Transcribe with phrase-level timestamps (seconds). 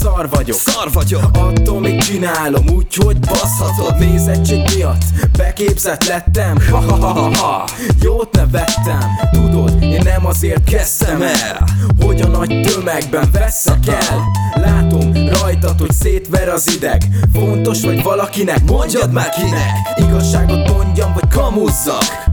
[0.00, 0.56] szar vagyok.
[0.56, 1.22] Szar vagyok.
[1.32, 5.02] Attól még csinálom úgy, hogy baszhatod Nézettség miatt.
[5.36, 6.58] Beképzett lettem.
[6.70, 7.64] Ha ha ha ha ha.
[8.02, 9.18] Jót nevettem.
[9.32, 11.64] Tudod, én nem azért kezdtem el.
[12.00, 14.24] Hogy a nagy tömegben veszek el.
[14.54, 17.02] Látom rajtad, hogy szétver az ideg.
[17.32, 19.72] Fontos vagy valakinek, mondjad már kinek.
[19.96, 22.29] Igazságot mondjam, vagy kamuzzak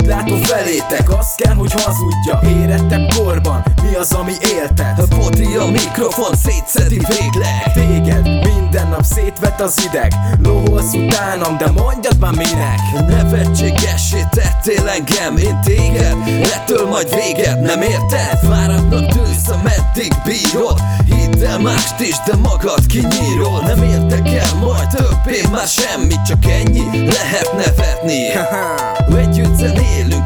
[0.00, 2.60] úgy látom felétek, azt kell, hogy hazudja.
[2.60, 4.98] Érettebb korban, mi az, ami élted?
[4.98, 7.72] A poti a mikrofon szétszedi végleg.
[7.74, 10.12] Téged minden nap szétvet az ideg.
[10.42, 12.80] Lóholsz utánam, de mondjad már minek.
[13.08, 16.16] Nevetségessé tettél engem, én téged.
[16.54, 18.38] Ettől majd véged, nem érted?
[18.48, 20.80] Fáradtnak tűz, ameddig bírod.
[21.04, 23.62] Hidd el mást is, de magad kinyírod.
[23.66, 28.28] Nem érdekel majd többé már semmit Csak ennyi lehet nevetni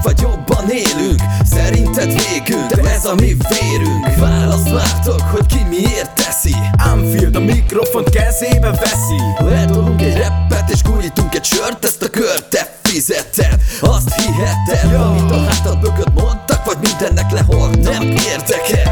[0.05, 1.21] vagy jobban élünk?
[1.51, 4.17] Szerinted végünk, de ez a mi vérünk.
[4.19, 6.55] Választ vártok, hogy ki miért teszi.
[6.93, 9.49] Anfield a mikrofont kezébe veszi.
[9.51, 15.07] Ledolunk egy reppet és gurítunk egy sört Ezt a kört te fizetted Azt hiheted, Ja.
[15.11, 18.84] amit a hátad mögött mondtak Vagy mindennek lehort Nem érdekel,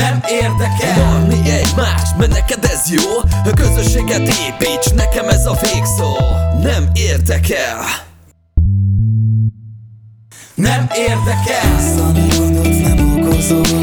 [0.00, 3.18] Nem érdekel Valami egymás, mert neked ez jó.
[3.44, 6.16] A közösséget építs, nekem ez a végszó.
[6.62, 7.84] Nem érdekel.
[10.54, 11.98] Nem érdekel.
[11.98, 13.79] A gondot nem okozol,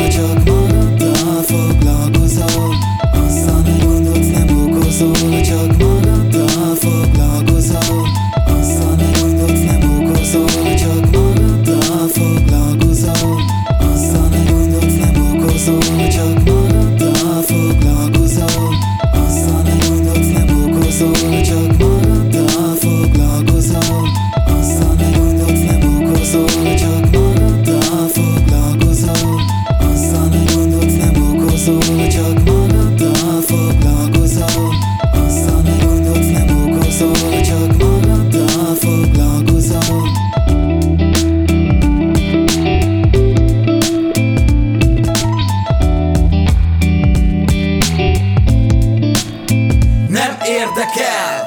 [50.47, 51.47] érdekel.